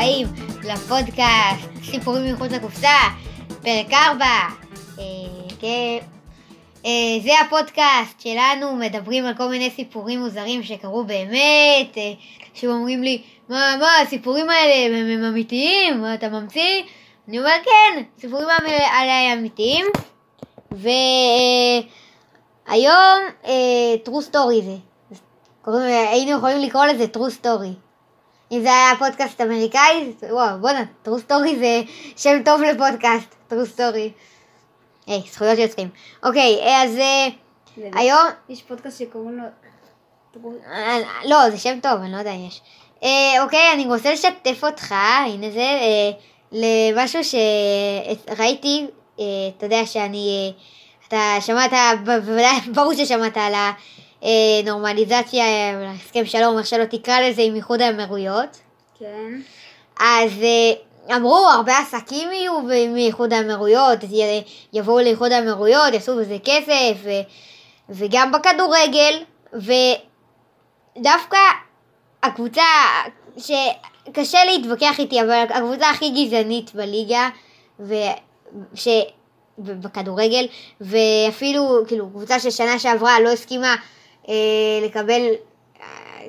[0.00, 0.26] הבאים
[0.62, 2.98] לפודקאסט סיפורים מחוץ לקופסה,
[3.62, 4.24] פרק 4.
[4.98, 5.04] אה,
[5.60, 5.98] כן.
[6.86, 6.90] אה,
[7.22, 12.12] זה הפודקאסט שלנו, מדברים על כל מיני סיפורים מוזרים שקרו באמת, אה,
[12.54, 16.00] שאומרים לי, מה, מה, הסיפורים האלה הם, הם אמיתיים?
[16.00, 16.82] מה, אתה ממציא?
[17.28, 19.86] אני אומר, כן, סיפורים האלה אמיתיים.
[20.72, 21.84] והיום,
[23.46, 24.76] אה, true story זה.
[25.62, 27.89] קוראים, היינו יכולים לקרוא לזה true story.
[28.52, 31.82] אם זה היה פודקאסט אמריקאי, וואו, בואנה, true story זה
[32.16, 34.10] שם טוב לפודקאסט, true story.
[35.06, 35.88] היי, זכויות יוצרים.
[36.24, 37.28] אוקיי, אז אה,
[37.94, 38.26] היום...
[38.48, 39.44] יש פודקאסט שקוראים לו...
[40.72, 42.60] אה, לא, זה שם טוב, אני לא יודע אם יש.
[43.42, 44.94] אוקיי, אני רוצה לשתף אותך,
[45.26, 45.68] הנה זה,
[46.52, 50.52] למשהו שראיתי, אתה יודע שאני...
[51.08, 51.72] אתה שמעת,
[52.74, 53.52] ברור ששמעת על
[54.22, 55.44] הנורמליזציה,
[55.94, 58.60] הסכם שלום, איך שלא תקרא לזה, עם איחוד האמירויות.
[58.98, 59.40] כן.
[60.00, 60.30] אז
[61.16, 62.60] אמרו, הרבה עסקים יהיו
[62.92, 63.98] מאיחוד האמירויות,
[64.72, 67.10] יבואו לאיחוד האמירויות, יעשו בזה כסף, ו,
[67.88, 69.22] וגם בכדורגל,
[70.96, 71.38] ודווקא
[72.22, 72.62] הקבוצה
[73.36, 77.28] שקשה להתווכח איתי, אבל הקבוצה הכי גזענית בליגה,
[77.80, 77.94] ו...
[78.74, 78.88] ש...
[79.58, 80.46] בכדורגל,
[80.80, 83.76] ואפילו, כאילו, קבוצה ששנה שעברה לא הסכימה אה,
[84.82, 85.20] לקבל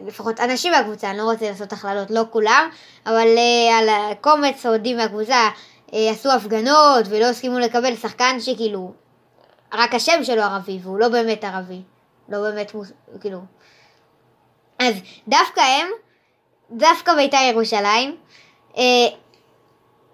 [0.08, 2.70] לפחות אנשים מהקבוצה, אני לא רוצה לעשות הכללות, לא כולם,
[3.06, 5.50] אבל uh, על קומץ אוהדים מהקבוצה
[5.88, 8.94] uh, עשו הפגנות ולא הסכימו לקבל שחקן שכאילו,
[9.73, 11.81] רק השם שלו ערבי והוא לא באמת ערבי,
[12.30, 12.92] לא באמת, מוס...
[13.22, 13.39] כאילו.
[14.80, 14.95] אז
[15.28, 15.88] דווקא הם,
[16.72, 18.17] דווקא בית"ר ירושלים,
[18.73, 18.80] uh,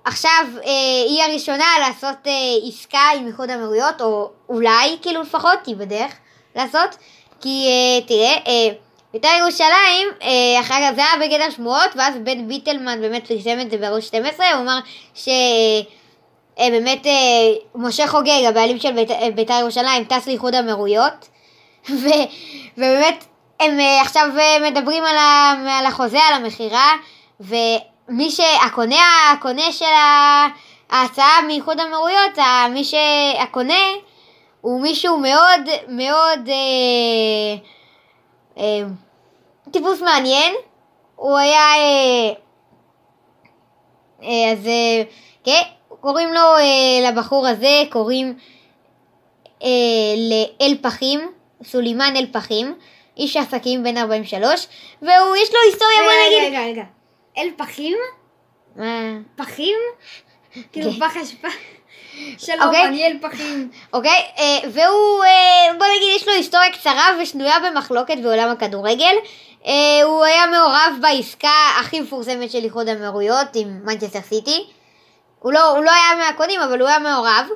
[0.05, 0.67] עכשיו uh,
[1.07, 6.13] היא הראשונה לעשות uh, עסקה עם איחוד האמירויות, או אולי כאילו לפחות, היא בדרך
[6.55, 6.97] לעשות,
[7.41, 12.47] כי uh, תראה, uh, בית"ר ירושלים, אה, אחר כך זה היה בגדר שמועות, ואז בן
[12.47, 14.79] ביטלמן באמת פרסם את זה בערוץ 12, הוא אמר
[15.15, 19.03] שבאמת אה, אה, משה חוגג, הבעלים של
[19.35, 21.27] בית"ר ירושלים, טס לאיחוד האמירויות,
[22.77, 23.25] ובאמת
[23.59, 24.29] הם עכשיו
[24.61, 26.93] מדברים על, ה, על החוזה, על המכירה,
[27.39, 29.85] ומי שהקונה, הקונה של
[30.89, 32.37] ההצעה מאיחוד האמירויות,
[32.73, 33.83] מי שהקונה
[34.67, 37.55] הוא מישהו מאוד מאוד אה,
[38.57, 38.87] אה,
[39.71, 40.53] טיפוס מעניין,
[41.15, 41.59] הוא היה...
[41.59, 42.33] אה,
[44.23, 45.03] אה, אז אה,
[45.43, 45.61] כן,
[46.01, 48.37] קוראים לו, אה, לבחור הזה, קוראים
[49.63, 49.67] אה,
[50.29, 51.31] לאל פחים,
[51.63, 52.75] סולימן אל פחים,
[53.17, 54.67] איש עסקים בן 43,
[55.01, 56.47] והוא, יש לו היסטוריה, בוא נגיד...
[56.47, 56.83] רגע, רגע,
[57.37, 57.97] אל פחים?
[58.75, 59.17] מה?
[59.35, 59.77] פחים?
[60.71, 60.99] כאילו כן.
[60.99, 61.47] פח אשפה?
[62.37, 62.85] שלום, אוקיי.
[62.85, 63.69] אני אל פחים.
[63.93, 69.15] אוקיי, אה, והוא, אה, בוא נגיד, יש לו היסטוריה קצרה ושנויה במחלוקת בעולם הכדורגל.
[69.65, 74.65] אה, הוא היה מעורב בעסקה הכי מפורסמת של איחוד האמירויות עם מנצ'סטר סיטי.
[75.39, 77.47] הוא לא, הוא לא היה מהקונים, אבל הוא היה מעורב.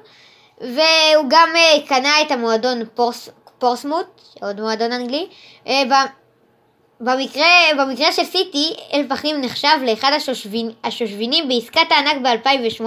[0.62, 4.07] והוא גם אה, קנה את המועדון פורס, פורטסמות',
[4.41, 5.28] עוד מועדון אנגלי.
[5.68, 6.20] ב-
[7.03, 7.45] במקרה,
[7.78, 12.85] במקרה של סיטי, אל פאהים נחשב לאחד השושבין, השושבינים בעסקת הענק ב-2008,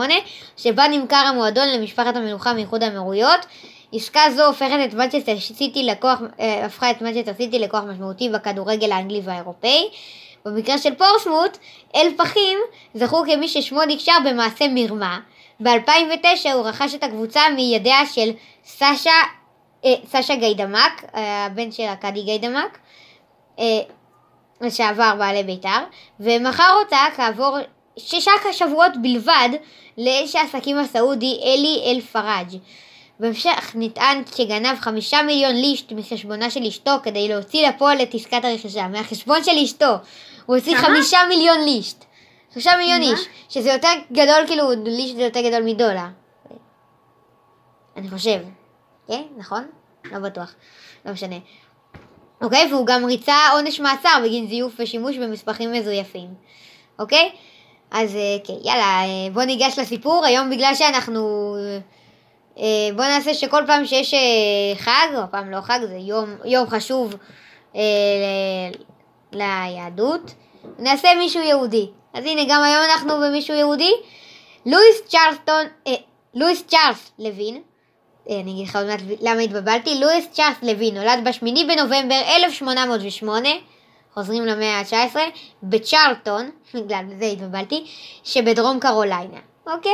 [0.57, 3.47] שבה נמכר המועדון למשפחת המלוכה מאיחוד האמירויות.
[3.93, 8.93] עסקה זו הופכת את מנצ'סטר סיטי לקוח, אה, הפכה את מנצ'סטר סיטי לכוח משמעותי בכדורגל
[8.93, 9.89] האנגלי והאירופאי.
[10.45, 11.59] במקרה של פורסמוט,
[11.95, 12.59] אל פחים
[12.95, 15.21] זכו כמי ששמו נקשר במעשה מרמה.
[15.61, 18.31] ב-2009 הוא רכש את הקבוצה מידיה של
[18.65, 19.11] סשה,
[19.85, 22.79] אה, סשה גיידמק, אה, הבן של ארכדי גיידמק.
[23.59, 23.81] אה,
[24.61, 25.85] לשעבר בעלי בית"ר,
[26.21, 27.57] ומכר אותה כעבור
[27.97, 29.49] שישה שבועות בלבד
[29.99, 32.59] לאיש העסקים הסעודי אלי אל פראג'.
[33.21, 38.89] בהמשך נטען שגנב חמישה מיליון לישט מחשבונה של אשתו כדי להוציא לפועל את עסקת הרכישה.
[38.89, 39.95] מהחשבון של אשתו
[40.47, 40.87] הוא הוציא כמה?
[40.87, 42.05] חמישה מיליון לישט.
[42.53, 43.03] חמישה מיליון?
[43.03, 46.07] איש, שזה יותר גדול, כאילו, לישט זה יותר גדול מדולר.
[47.97, 48.41] אני חושב.
[49.07, 49.23] כן?
[49.37, 49.67] נכון?
[50.05, 50.55] לא בטוח.
[51.07, 51.37] לא משנה.
[52.43, 52.69] אוקיי?
[52.73, 56.29] והוא גם ריצה עונש מאסר בגין זיוף ושימוש במסמכים מזויפים.
[56.99, 57.31] אוקיי?
[57.91, 60.25] אז אה, כן, יאללה, אה, בוא ניגש לסיפור.
[60.25, 61.55] היום בגלל שאנחנו...
[62.59, 64.15] אה, בוא נעשה שכל פעם שיש
[64.77, 67.15] חג, או פעם לא חג, זה יום, יום חשוב
[67.75, 67.81] ל-
[69.33, 70.35] ליהדות,
[70.79, 71.87] נעשה מישהו יהודי.
[72.15, 73.93] אז הנה, גם היום אנחנו במישהו יהודי.
[74.67, 75.95] לואיס צ'רלסטון, אה,
[76.35, 77.63] לואיס צ'ארלס לוין,
[78.31, 83.49] אני אגיד לך עוד מעט למה התבלבלתי, לואיס צ'ארלס לוין נולד בשמיני בנובמבר 1808,
[84.15, 85.17] חוזרים למאה ה-19,
[85.63, 87.85] בצ'רלטון, בגלל זה התבלבלתי,
[88.25, 89.93] שבדרום קרוליינה, אוקיי?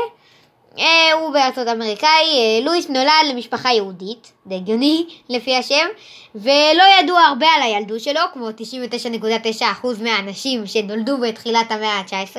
[0.78, 5.86] אה, הוא בארצות אמריקאי, אה, לואיס נולד למשפחה יהודית, די הגיוני לפי השם,
[6.34, 12.36] ולא ידוע הרבה על הילדות שלו, כמו 99.9% מהאנשים שנולדו בתחילת המאה ה-19.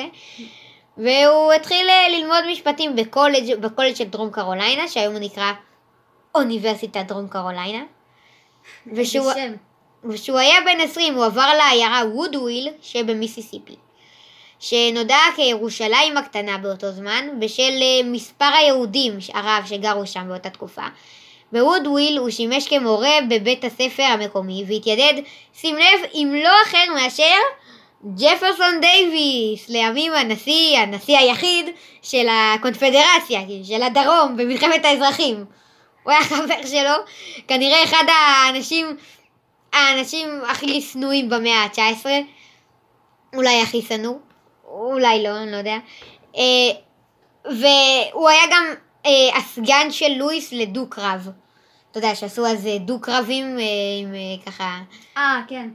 [0.98, 2.96] והוא התחיל אה, ללמוד משפטים
[3.62, 5.52] בקולג' של דרום קרוליינה, שהיום הוא נקרא
[6.36, 7.84] אוניברסיטת דרום קרוליינה.
[8.94, 9.54] ושהוא, בשם.
[10.04, 13.76] וכשהוא היה בן 20 הוא עבר לעיירה וודוויל שבמיסיסיפי,
[14.60, 20.86] שנודעה כירושלים הקטנה באותו זמן, בשל אה, מספר היהודים הרב שגרו שם באותה תקופה.
[21.52, 25.22] בוודוויל הוא שימש כמורה בבית הספר המקומי והתיידד,
[25.54, 27.36] שים לב, עם לא אחר מאשר
[28.16, 31.66] ג'פרסון דייוויס, לימים הנשיא, הנשיא היחיד
[32.02, 35.46] של הקונפדרציה, של הדרום במלחמת האזרחים.
[36.04, 36.96] הוא היה חבר שלו,
[37.48, 38.98] כנראה אחד האנשים,
[39.74, 42.06] האנשים הכי שנואים במאה ה-19,
[43.36, 44.16] אולי הכי שנוא,
[44.68, 45.78] אולי לא, אני לא יודע.
[46.38, 46.72] אה,
[47.46, 48.66] והוא היה גם
[49.06, 51.30] אה, הסגן של לואיס לדו-קרב.
[51.92, 53.64] אתה יודע, שעשו אז אה, דו-קרבים אה,
[54.02, 54.80] עם אה, ככה,
[55.18, 55.70] אה, כן.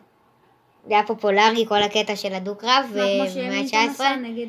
[0.88, 3.90] זה היה פופולרי כל הקטע של הדו-קרב מה, כמו במאה שמילטון ה-19.
[3.90, 4.46] עשה נגד...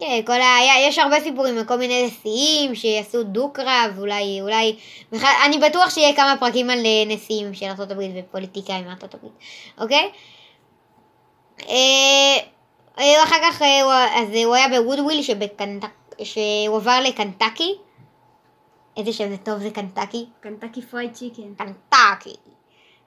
[0.00, 0.56] כן, כל ה...
[0.56, 4.76] היה- יש הרבה סיפורים על כל מיני נשיאים שיעשו דו-קרב, אולי, אולי,
[5.44, 9.26] אני בטוח שיהיה כמה פרקים על אה, נשיאים של ארה"ב ופוליטיקאים מארה"ב,
[9.80, 10.10] אוקיי?
[11.68, 12.36] אה,
[12.98, 15.88] אה, אחר כך אה, הוא, אז הוא היה בוודוויל שבקנטק,
[16.22, 17.74] שהוא עבר לקנטקי.
[18.96, 20.26] איזה שם זה טוב זה קנטקי.
[20.40, 21.54] Kentucky Fried Chicken.
[21.58, 22.34] קנטקי.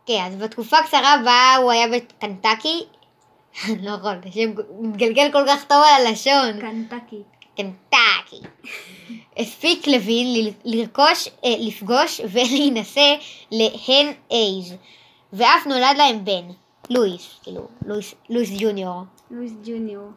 [0.06, 2.86] כן, אז בתקופה קצרה בה הוא היה בקנטקי,
[3.84, 6.62] לא יכול, זה שם מתגלגל כל כך טוב על הלשון.
[6.62, 7.22] קנטקי.
[7.58, 8.42] קנטקי.
[9.40, 13.16] הספיק לוין לרכוש, אה, לפגוש ולהינשא
[13.52, 14.74] להן אייז,
[15.34, 16.48] ואף נולד להם בן,
[16.90, 19.02] לואיס, כאילו, לואיס, לואיס ג'וניור.
[19.32, 20.10] לואיס ג'וניור.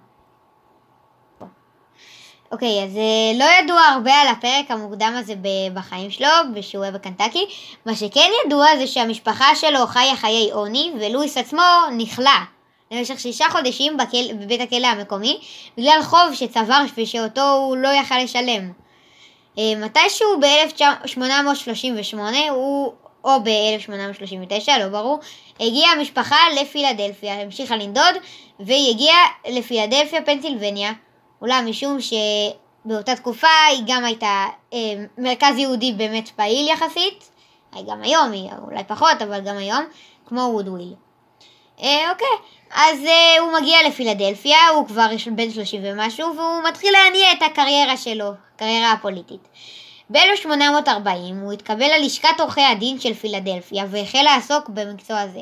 [2.52, 6.28] אוקיי, אז אה, לא ידוע הרבה על הפרק המוקדם הזה ב- בחיים שלו,
[6.60, 7.46] שהוא היה בקנטקי.
[7.86, 11.62] מה שכן ידוע זה שהמשפחה שלו חיה חיי עוני, ולואיס עצמו
[11.96, 12.30] נכלא
[12.92, 15.40] למשך שישה חודשים בכל, בבית הכלא המקומי,
[15.78, 18.72] בגלל חוב שצבר ושאותו הוא לא יכל לשלם.
[19.58, 22.16] אה, מתישהו ב-1838,
[22.50, 22.92] הוא,
[23.24, 25.18] או ב-1839, לא ברור,
[25.60, 28.14] הגיעה המשפחה לפילדלפיה, המשיכה לנדוד,
[28.60, 30.92] והיא הגיעה לפילדלפיה, פנסילבניה,
[31.42, 34.78] אולם משום שבאותה תקופה היא גם הייתה אה,
[35.18, 37.30] מרכז יהודי באמת פעיל יחסית,
[37.86, 39.84] גם היום היא אולי פחות, אבל גם היום,
[40.26, 40.94] כמו וודוויל.
[41.82, 42.36] אה, אוקיי,
[42.74, 47.96] אז אה, הוא מגיע לפילדלפיה, הוא כבר בן 30 ומשהו, והוא מתחיל להניע את הקריירה
[47.96, 49.48] שלו, הקריירה הפוליטית.
[50.10, 55.40] ב-1840 הוא התקבל ללשכת עורכי הדין של פילדלפיה והחל לעסוק במקצוע זה.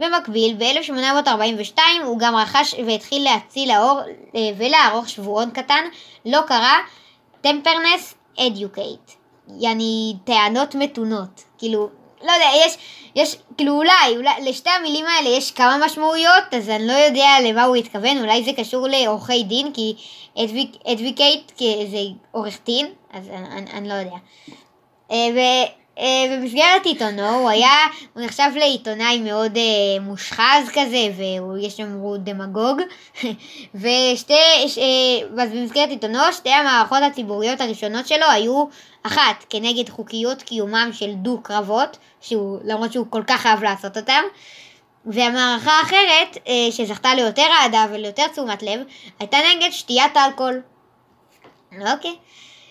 [0.00, 4.00] במקביל, ב-1842 הוא גם רכש והתחיל להציל לאור
[4.34, 5.84] אה, ולערוך שבועון קטן,
[6.26, 6.74] לא קרא
[7.40, 9.10] טמפרנס אדיוקייט,
[9.60, 11.88] יעני טענות מתונות, כאילו,
[12.22, 12.76] לא יודע, יש,
[13.14, 17.64] יש, כאילו אולי, אולי, לשתי המילים האלה יש כמה משמעויות, אז אני לא יודע למה
[17.64, 19.94] הוא התכוון, אולי זה קשור לעורכי דין, כי
[20.92, 21.52] אדוויקייט
[21.90, 21.98] זה
[22.30, 24.16] עורך דין, אז אני, אני, אני לא יודע.
[25.98, 32.80] אה, במסגרת עיתונו הוא היה, הוא נחשב לעיתונאי מאוד אה, מושחז כזה, ויש שאמרו דמגוג,
[33.74, 38.64] ושתי, ש- אה, אז במסגרת עיתונו שתי המערכות הציבוריות הראשונות שלו היו
[39.02, 44.22] אחת כנגד חוקיות קיומם של דו קרבות, שהוא, למרות שהוא כל כך אהב לעשות אותם,
[45.06, 48.80] והמערכה האחרת, אה, שזכתה ליותר אהדה וליותר תשומת לב,
[49.20, 50.60] הייתה נגד שתיית אלכוהול.
[51.92, 52.16] אוקיי.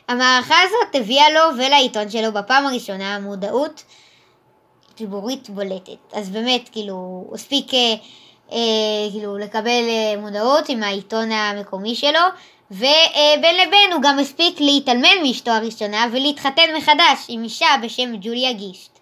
[0.07, 3.83] המערכה הזאת הביאה לו ולעיתון שלו בפעם הראשונה מודעות
[4.97, 6.13] ציבורית בולטת.
[6.13, 7.93] אז באמת, כאילו, הוא הספיק אה,
[8.51, 8.57] אה,
[9.11, 12.19] כאילו, לקבל אה, מודעות עם העיתון המקומי שלו,
[12.71, 18.99] ובין לבין הוא גם הספיק להתאלמן מאשתו הראשונה ולהתחתן מחדש עם אישה בשם ג'וליה גיסט.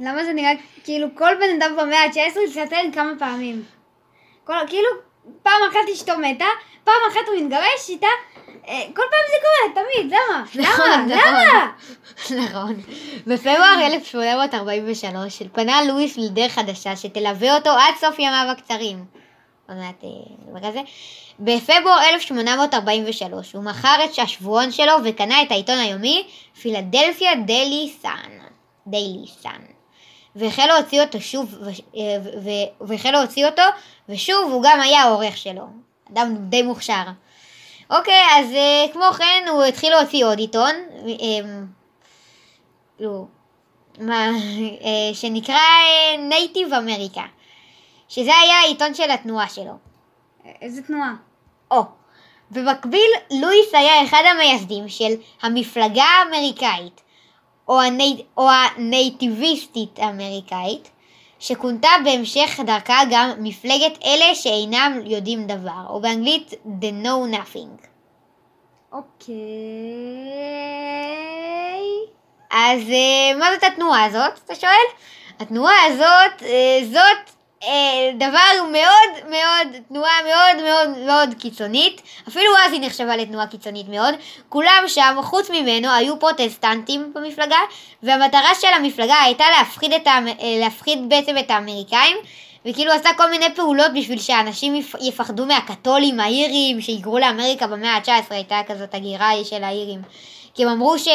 [0.00, 0.52] למה זה נראה
[0.84, 3.64] כאילו כל בן אדם במאה ה-19 התחתן כמה פעמים?
[4.44, 4.88] כל, כאילו,
[5.42, 6.44] פעם אחת אשתו מתה,
[6.84, 8.06] פעם אחת הוא מתגרש איתה,
[8.68, 10.44] אה, כל פעם זה קורה, תמיד, למה?
[10.54, 11.16] למה?
[11.16, 11.72] למה?
[12.44, 12.76] נכון.
[13.26, 19.04] בפברואר 1843 פנה לואיס לדרך חדשה שתלווה אותו עד סוף ימיו הקצרים.
[19.68, 20.82] עוד מעט אה.
[21.40, 26.26] בפברואר 1843 הוא מכר את השבועון שלו וקנה את העיתון היומי
[26.62, 28.38] פילדלפיה דיילי סאן.
[28.86, 29.81] דיילי סאן.
[30.36, 31.54] והחל להוציא אותו שוב,
[31.96, 32.02] אה,
[32.80, 33.62] והחל להוציא אותו,
[34.08, 35.66] ושוב הוא גם היה העורך שלו.
[36.12, 37.04] אדם די מוכשר.
[37.90, 40.74] אוקיי, אז אה, כמו כן הוא התחיל להוציא עוד עיתון,
[41.06, 41.48] אה,
[42.96, 43.26] כאילו,
[43.98, 44.28] מה,
[45.12, 45.60] שנקרא
[46.18, 47.24] נייטיב אמריקה,
[48.08, 49.72] שזה היה העיתון של התנועה שלו.
[50.62, 51.14] איזה תנועה?
[51.70, 51.82] או,
[52.50, 55.12] במקביל לואיס היה אחד המייסדים של
[55.42, 57.00] המפלגה האמריקאית,
[57.68, 60.90] או, הני, או הנייטיביסטית האמריקאית,
[61.38, 67.86] שכונתה בהמשך דרכה גם מפלגת אלה שאינם יודעים דבר, או באנגלית The Know Nothing.
[68.92, 69.36] אוקיי...
[72.52, 74.86] אז אה, מה זאת התנועה הזאת, אתה שואל?
[75.40, 77.30] התנועה הזאת, אה, זאת
[78.14, 84.14] דבר מאוד מאוד, תנועה מאוד מאוד מאוד קיצונית, אפילו אז היא נחשבה לתנועה קיצונית מאוד,
[84.48, 87.58] כולם שם, חוץ ממנו, היו פרוטסטנטים במפלגה,
[88.02, 90.28] והמטרה של המפלגה הייתה להפחיד, את האמ...
[90.28, 92.16] אה, להפחיד בעצם את האמריקאים,
[92.66, 94.94] וכאילו עשה כל מיני פעולות בשביל שאנשים יפ...
[95.00, 100.02] יפחדו מהקתולים האירים שהיגרו לאמריקה במאה ה-19, הייתה כזאת הגירה של האירים.
[100.54, 101.08] כי הם אמרו ש...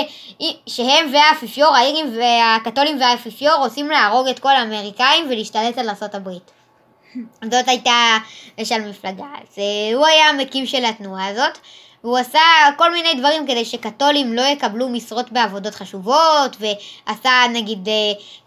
[0.67, 6.29] שהם והאפיפיור, האירים והקתולים והאפיפיור רוצים להרוג את כל האמריקאים ולהשתלט על ארה"ב.
[7.51, 8.17] זאת הייתה
[8.63, 9.23] של המפלגה.
[9.23, 11.57] אז אה, הוא היה המקים של התנועה הזאת,
[12.03, 12.39] והוא עשה
[12.77, 17.93] כל מיני דברים כדי שקתולים לא יקבלו משרות בעבודות חשובות, ועשה נגיד, אה,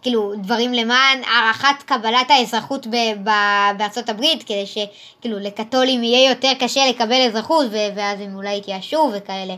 [0.01, 6.51] כאילו, דברים למען הערכת קבלת האזרחות ב- ב- בארצות הברית, כדי שכאילו לקתולים יהיה יותר
[6.59, 9.55] קשה לקבל אזרחות, ואז הם אולי יתייאשו וכאלה.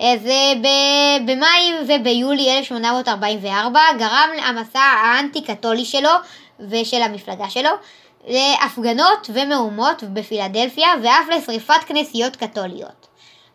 [0.00, 0.14] אה,
[0.62, 6.10] ב- במאי וביולי 1844 גרם המסע האנטי-קתולי שלו
[6.60, 7.70] ושל המפלגה שלו
[8.28, 13.06] להפגנות ומהומות בפילדלפיה ואף לשריפת כנסיות קתוליות.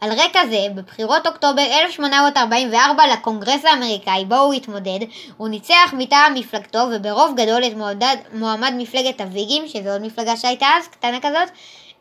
[0.01, 4.99] על רקע זה, בבחירות אוקטובר 1844 לקונגרס האמריקאי בו הוא התמודד,
[5.37, 10.67] הוא ניצח מטעם מפלגתו וברוב גדול את מועמד, מועמד מפלגת הוויגים, שזו עוד מפלגה שהייתה
[10.77, 11.49] אז, קטנה כזאת,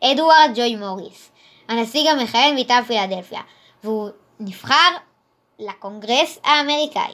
[0.03, 1.29] אדוארד ג'וי מוריס,
[1.69, 3.41] הנשיא גם מכהן מטעם פילדלפיה,
[3.83, 4.89] והוא נבחר
[5.59, 7.13] לקונגרס האמריקאי.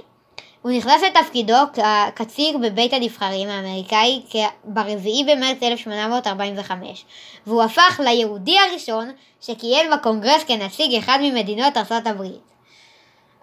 [0.61, 4.21] הוא נכנס לתפקידו כקציר בבית הנבחרים האמריקאי
[4.63, 7.05] ב-4 במרץ 1845,
[7.47, 9.11] והוא הפך ליהודי הראשון
[9.41, 12.51] שכיהן בקונגרס כנציג אחד ממדינות ארצות הברית.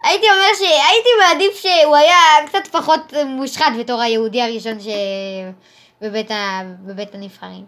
[0.02, 2.16] הייתי אומר שהייתי מעדיף שהוא היה
[2.46, 6.60] קצת פחות מושחת בתור היהודי הראשון שבבית ה...
[6.80, 7.64] בבית הנבחרים.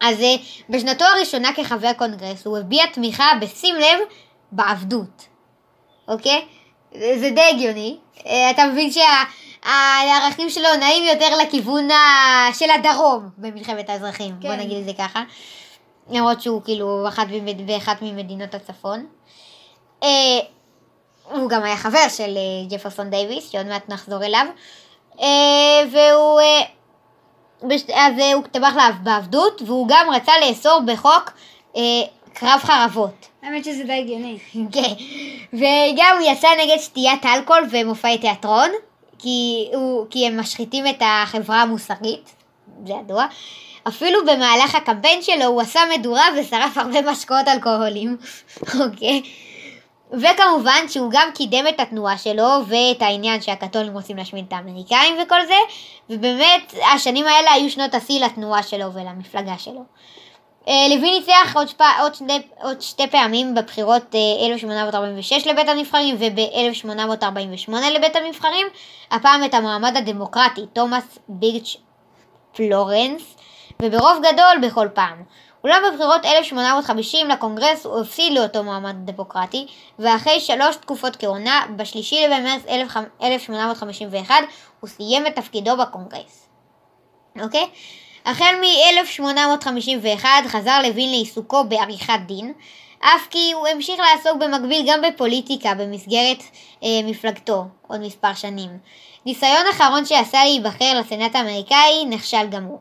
[0.00, 0.34] אז אה,
[0.68, 3.98] בשנתו הראשונה כחבר קונגרס הוא הביע תמיכה בשים לב
[4.52, 5.28] בעבדות,
[6.08, 6.44] אוקיי?
[6.92, 7.96] זה די הגיוני.
[8.26, 11.88] אה, אתה מבין שהערכים שלו נעים יותר לכיוון
[12.52, 14.48] של הדרום במלחמת האזרחים, כן.
[14.48, 15.22] בוא נגיד את זה ככה.
[16.10, 17.66] למרות שהוא כאילו אחת במד...
[17.66, 19.06] באחת ממדינות הצפון.
[20.02, 20.08] אה,
[21.30, 24.46] הוא גם היה חבר של אה, ג'פרסון דייוויס, שעוד מעט נחזור אליו.
[25.92, 26.40] והוא...
[27.94, 31.30] אז הוא טבח בעבדות, והוא גם רצה לאסור בחוק
[32.34, 33.26] קרב חרבות.
[33.42, 34.38] האמת שזה די הגיוני.
[34.74, 34.94] כן.
[35.52, 38.70] וגם הוא יצא נגד שתיית אלכוהול ומופעי תיאטרון,
[39.18, 42.30] כי, הוא, כי הם משחיתים את החברה המוסרית,
[42.86, 43.26] זה ידוע.
[43.88, 48.16] אפילו במהלך הקמפיין שלו הוא עשה מדורה ושרף הרבה משקאות אלכוהולים,
[48.84, 49.22] אוקיי?
[50.12, 55.46] וכמובן שהוא גם קידם את התנועה שלו ואת העניין שהקתולים רוצים להשמיד את האמריקאים וכל
[55.46, 55.54] זה,
[56.10, 59.84] ובאמת השנים האלה היו שנות השיא לתנועה שלו ולמפלגה שלו.
[60.68, 61.68] אה, לוי ניצח עוד.
[62.00, 62.42] עוד, שני...
[62.62, 64.14] עוד שתי פעמים בבחירות
[64.46, 68.66] 1846 אה, לבית הנבחרים וב-1848 לבית הנבחרים,
[69.10, 71.76] הפעם את המועמד הדמוקרטי תומאס ביגץ'
[72.52, 73.36] פלורנס,
[73.82, 75.22] וברוב גדול בכל פעם.
[75.64, 79.66] אולם בבחירות 1850 לקונגרס הוא הפסיד לאותו מועמד דמוקרטי,
[79.98, 82.62] ואחרי שלוש תקופות כהונה, בשלישי במרץ
[83.22, 84.34] 1851
[84.80, 86.48] הוא סיים את תפקידו בקונגרס.
[87.40, 87.66] אוקיי?
[88.24, 92.52] החל מ-1851 חזר לוין לעיסוקו בעריכת דין,
[93.00, 96.42] אף כי הוא המשיך לעסוק במקביל גם בפוליטיקה במסגרת
[96.82, 98.70] אה, מפלגתו עוד מספר שנים.
[99.26, 102.78] ניסיון אחרון שעשה להיבחר לסנאט האמריקאי נכשל גם הוא.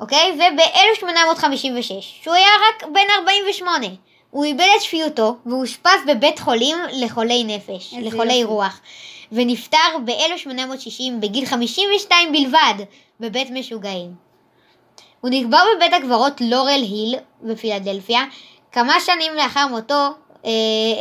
[0.00, 0.38] אוקיי?
[0.38, 3.86] וב-1856, שהוא היה רק בן 48,
[4.30, 8.44] הוא איבד את שפיותו ואושפז בבית חולים לחולי נפש, לחולי יופי.
[8.44, 8.80] רוח,
[9.32, 12.74] ונפטר ב-1860 בגיל 52 בלבד
[13.20, 14.25] בבית משוגעים.
[15.26, 18.24] הוא נקבר בבית הקברות לורל היל בפילדלפיה.
[18.72, 20.08] כמה שנים לאחר מותו
[20.44, 20.50] אה,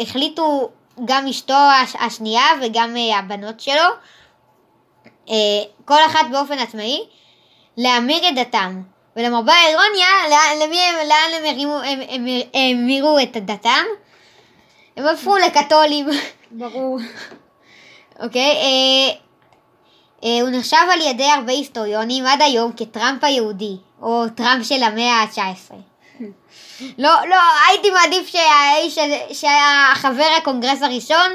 [0.02, 0.70] החליטו
[1.06, 3.84] גם אשתו הש, השנייה וגם אה, הבנות שלו,
[5.30, 5.36] אה,
[5.86, 7.04] כל אחת באופן עצמאי,
[7.78, 8.82] להמיר את דתם.
[9.16, 10.78] ולמרבה האירוניה, לאן, למי
[11.08, 13.84] לאן הם הרימו, הם, הם, הם המירו את דתם?
[14.98, 16.08] הם הפכו לקתולים.
[16.52, 17.00] ברור.
[18.24, 19.16] אוקיי, אה,
[20.24, 25.14] אה, הוא נחשב על ידי הרבה היסטוריונים עד היום כטראמפ היהודי, או טראמפ של המאה
[25.14, 25.74] ה-19.
[26.98, 27.36] לא, לא,
[27.70, 28.98] הייתי מעדיף שהאיש
[29.42, 31.32] שהיה חבר הקונגרס הראשון,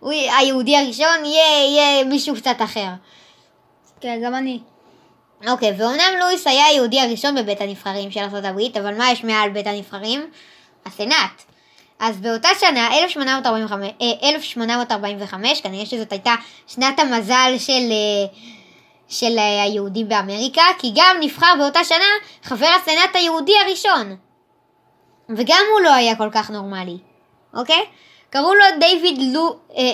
[0.00, 2.88] הוא, היהודי הראשון, יהיה, יהיה מישהו קצת אחר.
[4.00, 4.60] כן, גם אני.
[5.48, 9.66] אוקיי, ואומנם לואיס היה היהודי הראשון בבית הנבחרים של ארה"ב, אבל מה יש מעל בית
[9.66, 10.30] הנבחרים?
[10.86, 11.42] הסנאט.
[11.98, 13.90] אז באותה שנה, 1845,
[14.22, 16.34] 1845 אה, כנראה שזאת הייתה
[16.66, 18.26] שנת המזל של, אה,
[19.12, 22.04] של אה, היהודים באמריקה, כי גם נבחר באותה שנה
[22.42, 24.16] חבר הסנאט היהודי הראשון.
[25.36, 26.98] וגם הוא לא היה כל כך נורמלי.
[27.54, 27.84] אוקיי?
[28.30, 29.92] קראו לו דיוויד, לו, אה,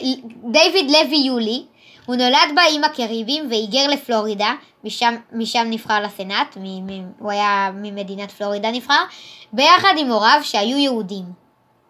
[0.53, 1.65] דיוויד לוי יולי,
[2.07, 4.53] הוא נולד באיים הקריביים והיגר לפלורידה,
[4.85, 9.05] משם, משם נבחר לסנאט, מ, מ, הוא היה ממדינת פלורידה נבחר,
[9.53, 11.25] ביחד עם הוריו שהיו יהודים.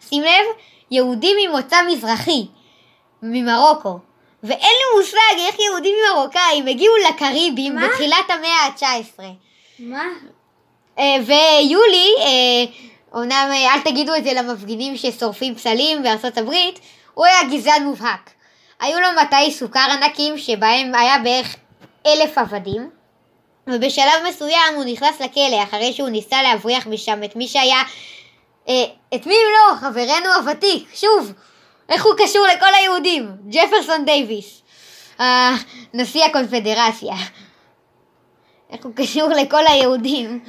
[0.00, 0.46] שים לב,
[0.90, 2.46] יהודים ממוצא מזרחי,
[3.22, 3.98] ממרוקו.
[4.42, 7.88] ואין לי מושג איך יהודים מרוקאים הגיעו לקריבים מה?
[7.88, 9.22] בתחילת המאה ה-19.
[9.78, 10.04] מה?
[10.98, 12.64] אה, ויולי, אה,
[13.12, 16.80] אומנם אה, אל תגידו את זה למפגינים ששורפים פסלים בארצות הברית,
[17.14, 18.30] הוא היה גזען מובהק.
[18.80, 21.56] היו לו מטעי סוכר ענקים שבהם היה בערך
[22.06, 22.90] אלף עבדים,
[23.66, 27.82] ובשלב מסוים הוא נכנס לכלא אחרי שהוא ניסה להבריח משם את מי שהיה...
[29.14, 29.76] את מי אם לא?
[29.76, 31.32] חברנו הוותיק, שוב,
[31.88, 33.36] איך הוא קשור לכל היהודים?
[33.48, 34.62] ג'פרסון דייוויס,
[35.20, 35.54] אה,
[35.94, 37.14] נשיא הקונפדרציה.
[38.70, 40.44] איך הוא קשור לכל היהודים?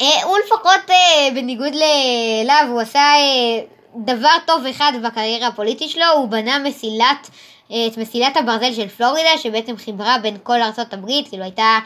[0.00, 1.72] אה, הוא לפחות, אה, בניגוד
[2.42, 3.12] אליו, הוא עשה
[3.96, 7.30] דבר טוב אחד בקריירה הפוליטית שלו, הוא בנה מסילת,
[7.66, 11.78] את מסילת הברזל של פלורידה, שבעצם חיברה בין כל ארצות הברית, כאילו הייתה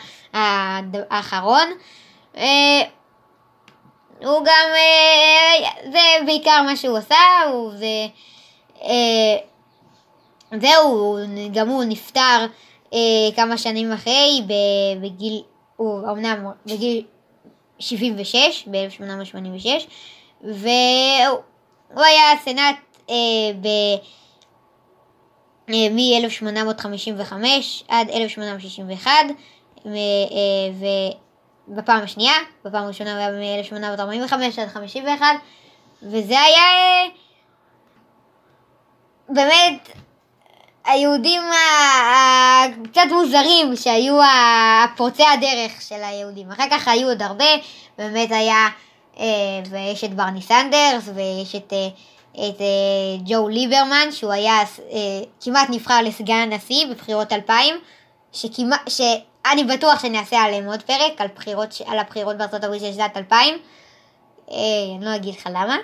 [1.11, 1.69] האחרון.
[4.23, 7.17] הוא גם, אה, זה בעיקר מה שהוא עשה,
[7.53, 8.07] הוא זה,
[8.83, 9.37] אה,
[10.61, 11.17] זהו,
[11.53, 12.47] גם הוא נפטר
[12.95, 12.99] אה,
[13.37, 14.43] כמה שנים אחרי,
[15.03, 15.43] בגיל,
[15.77, 17.05] הוא אמנם בגיל
[17.79, 19.67] 76, ב-1886,
[20.45, 22.77] והוא היה סנאט
[23.61, 23.67] ב...
[23.67, 23.97] אה,
[25.69, 27.33] מ-1855
[27.89, 29.11] עד 1861,
[29.87, 29.91] מ-
[31.69, 35.27] ובפעם השנייה, בפעם הראשונה הוא היה מ-1845 עד 51,
[36.03, 37.07] וזה היה אה,
[39.29, 39.91] באמת
[40.85, 41.43] היהודים
[42.11, 44.19] הקצת מוזרים שהיו
[44.97, 46.51] פורצי הדרך של היהודים.
[46.51, 47.45] אחר כך היו עוד הרבה,
[47.99, 48.69] באמת היה,
[49.19, 49.25] אה,
[49.71, 52.61] ויש את ברני סנדרס, ויש את, אה, את
[53.25, 54.59] ג'ו ליברמן, שהוא היה
[55.41, 57.75] כמעט נבחר לסגן הנשיא בבחירות 2000,
[58.33, 58.81] שכמעט,
[59.47, 63.17] שאני בטוח שאני אעשה עליהם עוד פרק, על, בחירות, על הבחירות בארצות הברית של שנת
[63.17, 63.55] 2000.
[64.51, 64.57] אה,
[64.97, 65.77] אני לא אגיד לך למה.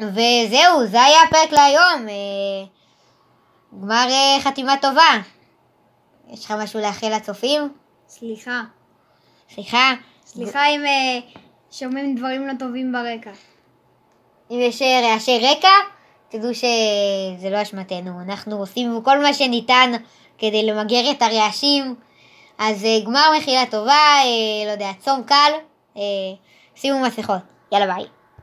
[0.00, 2.08] וזהו, זה היה הפרק להיום.
[2.08, 2.66] אה,
[3.82, 5.20] גמר אה, חתימה טובה.
[6.30, 7.72] יש לך משהו לאחל לצופים?
[8.08, 8.62] סליחה.
[9.54, 9.92] סליחה?
[10.26, 11.18] סליחה אם אה,
[11.70, 13.30] שומעים דברים לא טובים ברקע.
[14.50, 15.68] אם יש אה, רעשי רקע,
[16.28, 18.20] תדעו שזה לא אשמתנו.
[18.20, 19.92] אנחנו עושים כל מה שניתן
[20.38, 21.94] כדי למגר את הרעשים.
[22.58, 25.52] אז אה, גמר מחילה טובה, אה, לא יודע, צום קל,
[25.96, 26.02] אה,
[26.74, 27.42] שימו מסכות.
[27.72, 28.17] יאללה ביי.